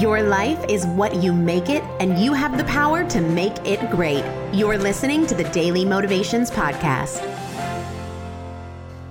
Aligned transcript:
Your 0.00 0.20
life 0.20 0.62
is 0.68 0.84
what 0.84 1.14
you 1.22 1.32
make 1.32 1.70
it, 1.70 1.82
and 2.00 2.18
you 2.18 2.34
have 2.34 2.58
the 2.58 2.64
power 2.64 3.02
to 3.08 3.20
make 3.22 3.56
it 3.66 3.90
great. 3.90 4.22
You're 4.52 4.76
listening 4.76 5.26
to 5.26 5.34
the 5.34 5.44
Daily 5.44 5.86
Motivations 5.86 6.50
Podcast. 6.50 7.22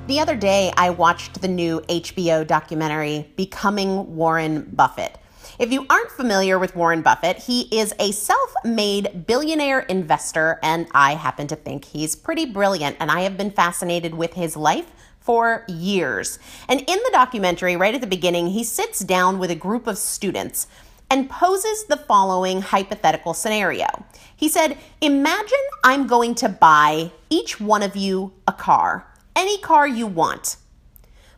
The 0.05 0.19
other 0.19 0.35
day, 0.35 0.71
I 0.77 0.91
watched 0.91 1.41
the 1.41 1.47
new 1.47 1.79
HBO 1.89 2.45
documentary, 2.45 3.27
Becoming 3.35 4.15
Warren 4.15 4.69
Buffett. 4.73 5.17
If 5.57 5.71
you 5.71 5.85
aren't 5.89 6.11
familiar 6.11 6.59
with 6.59 6.75
Warren 6.75 7.01
Buffett, 7.01 7.37
he 7.37 7.61
is 7.71 7.93
a 7.97 8.11
self 8.11 8.53
made 8.65 9.25
billionaire 9.25 9.79
investor, 9.79 10.59
and 10.61 10.85
I 10.93 11.13
happen 11.13 11.47
to 11.47 11.55
think 11.55 11.85
he's 11.85 12.13
pretty 12.13 12.45
brilliant, 12.45 12.97
and 12.99 13.09
I 13.09 13.21
have 13.21 13.37
been 13.37 13.51
fascinated 13.51 14.13
with 14.13 14.33
his 14.33 14.57
life 14.57 14.91
for 15.19 15.63
years. 15.69 16.39
And 16.67 16.81
in 16.81 16.85
the 16.87 17.09
documentary, 17.13 17.77
right 17.77 17.95
at 17.95 18.01
the 18.01 18.07
beginning, 18.07 18.47
he 18.47 18.65
sits 18.65 18.99
down 18.99 19.39
with 19.39 19.49
a 19.49 19.55
group 19.55 19.87
of 19.87 19.97
students 19.97 20.67
and 21.09 21.29
poses 21.29 21.85
the 21.85 21.97
following 21.97 22.61
hypothetical 22.61 23.33
scenario. 23.33 23.87
He 24.35 24.49
said, 24.49 24.77
Imagine 24.99 25.57
I'm 25.85 26.05
going 26.05 26.35
to 26.35 26.49
buy 26.49 27.11
each 27.29 27.61
one 27.61 27.81
of 27.81 27.95
you 27.95 28.33
a 28.45 28.51
car, 28.51 29.07
any 29.37 29.57
car 29.59 29.87
you 29.87 30.05
want. 30.05 30.57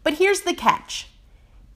But 0.02 0.16
here's 0.16 0.42
the 0.42 0.56
catch 0.56 1.08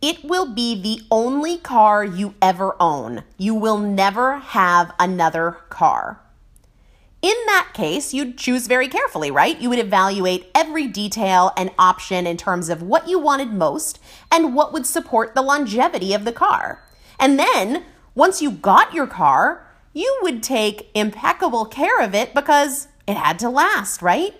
it 0.01 0.23
will 0.23 0.47
be 0.47 0.79
the 0.81 1.01
only 1.11 1.57
car 1.57 2.03
you 2.03 2.33
ever 2.41 2.75
own. 2.79 3.23
You 3.37 3.53
will 3.53 3.77
never 3.77 4.37
have 4.37 4.93
another 4.99 5.57
car. 5.69 6.19
In 7.21 7.35
that 7.45 7.69
case, 7.75 8.15
you'd 8.15 8.35
choose 8.35 8.65
very 8.65 8.87
carefully, 8.87 9.29
right? 9.29 9.61
You 9.61 9.69
would 9.69 9.77
evaluate 9.77 10.49
every 10.55 10.87
detail 10.87 11.51
and 11.55 11.69
option 11.77 12.25
in 12.25 12.35
terms 12.35 12.67
of 12.67 12.81
what 12.81 13.07
you 13.07 13.19
wanted 13.19 13.53
most 13.53 13.99
and 14.31 14.55
what 14.55 14.73
would 14.73 14.87
support 14.87 15.35
the 15.35 15.43
longevity 15.43 16.15
of 16.15 16.25
the 16.25 16.31
car. 16.31 16.81
And 17.19 17.37
then, 17.37 17.83
once 18.15 18.41
you 18.41 18.49
got 18.49 18.95
your 18.95 19.05
car, 19.05 19.67
you 19.93 20.19
would 20.23 20.41
take 20.41 20.89
impeccable 20.95 21.65
care 21.65 22.01
of 22.01 22.15
it 22.15 22.33
because 22.33 22.87
it 23.05 23.17
had 23.17 23.37
to 23.39 23.49
last, 23.49 24.01
right? 24.01 24.33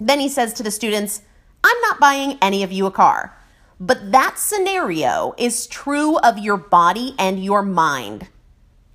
Then 0.00 0.18
he 0.18 0.28
says 0.28 0.52
to 0.54 0.64
the 0.64 0.72
students, 0.72 1.22
I'm 1.62 1.80
not 1.82 2.00
buying 2.00 2.36
any 2.42 2.64
of 2.64 2.72
you 2.72 2.86
a 2.86 2.90
car. 2.90 3.36
But 3.84 4.12
that 4.12 4.38
scenario 4.38 5.34
is 5.36 5.66
true 5.66 6.16
of 6.18 6.38
your 6.38 6.56
body 6.56 7.16
and 7.18 7.42
your 7.42 7.62
mind. 7.62 8.28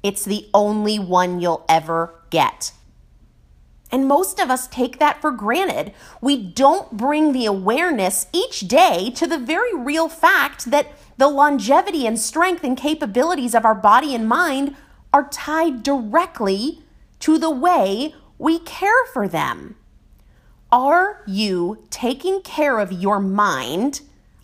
It's 0.02 0.24
the 0.24 0.48
only 0.54 0.98
one 0.98 1.42
you'll 1.42 1.66
ever 1.68 2.16
get. 2.30 2.72
And 3.92 4.08
most 4.08 4.40
of 4.40 4.50
us 4.50 4.66
take 4.66 4.98
that 5.00 5.20
for 5.20 5.32
granted. 5.32 5.92
We 6.22 6.42
don't 6.42 6.96
bring 6.96 7.34
the 7.34 7.46
awareness 7.46 8.28
each 8.32 8.62
day 8.62 9.10
to 9.16 9.28
the 9.28 9.38
very 9.38 9.76
real 9.76 10.08
fact 10.08 10.72
that 10.72 10.94
the 11.18 11.28
longevity 11.28 12.08
and 12.08 12.18
strength 12.18 12.64
and 12.64 12.78
capabilities 12.78 13.54
of 13.54 13.66
our 13.66 13.76
body 13.76 14.16
and 14.16 14.26
mind 14.26 14.74
are 15.12 15.28
tied 15.28 15.84
directly 15.84 16.82
to 17.20 17.38
the 17.38 17.50
way 17.50 18.16
we 18.38 18.60
care 18.60 19.06
for 19.12 19.28
them. 19.28 19.76
Are 20.72 21.24
you 21.28 21.86
taking 21.90 22.40
care 22.40 22.80
of 22.80 22.94
your 22.94 23.20
mind 23.20 24.00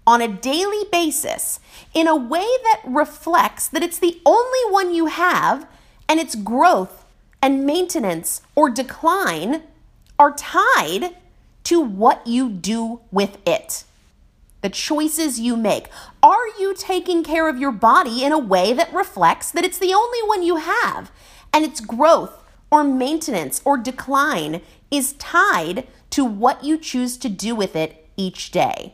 on 0.05 0.21
a 0.21 0.27
daily 0.27 0.83
basis 0.91 1.59
in 1.93 2.07
a 2.07 2.15
way 2.15 2.39
that 2.63 2.81
reflects 2.85 3.67
that 3.69 3.83
it's 3.83 3.99
the 3.99 4.21
only 4.25 4.71
one 4.71 4.93
you 4.93 5.07
have 5.07 5.67
and 6.07 6.19
its 6.19 6.35
growth 6.35 7.05
and 7.41 7.65
maintenance 7.65 8.41
or 8.55 8.69
decline 8.69 9.63
are 10.19 10.33
tied 10.33 11.15
to 11.63 11.79
what 11.79 12.25
you 12.27 12.49
do 12.49 13.01
with 13.11 13.37
it. 13.47 13.83
The 14.61 14.69
choices 14.69 15.39
you 15.39 15.57
make. 15.57 15.87
Are 16.21 16.47
you 16.59 16.73
taking 16.73 17.23
care 17.23 17.49
of 17.49 17.57
your 17.57 17.71
body 17.71 18.23
in 18.23 18.31
a 18.31 18.39
way 18.39 18.73
that 18.73 18.93
reflects 18.93 19.51
that 19.51 19.65
it's 19.65 19.77
the 19.77 19.93
only 19.93 20.19
one 20.25 20.43
you 20.43 20.57
have 20.57 21.11
and 21.51 21.65
its 21.65 21.81
growth 21.81 22.43
or 22.71 22.83
maintenance 22.83 23.61
or 23.65 23.77
decline 23.77 24.61
is 24.89 25.13
tied 25.13 25.87
to 26.11 26.23
what 26.23 26.63
you 26.63 26.77
choose 26.77 27.17
to 27.17 27.29
do 27.29 27.55
with 27.55 27.75
it 27.75 28.09
each 28.15 28.51
day? 28.51 28.93